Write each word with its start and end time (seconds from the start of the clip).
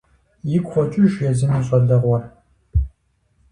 Игу 0.55 0.69
къокӀыж 0.71 1.13
езым 1.29 1.51
и 1.57 1.61
щӀалэгъуэр. 1.65 2.23